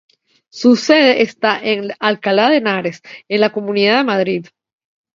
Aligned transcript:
Su 0.49 0.77
sede 0.77 1.21
está 1.21 1.59
en 1.59 1.91
Alcalá 1.99 2.49
de 2.49 2.57
Henares, 2.57 3.03
en 3.27 3.39
la 3.39 3.51
Comunidad 3.51 3.99
de 3.99 4.03
Madrid. 4.03 4.47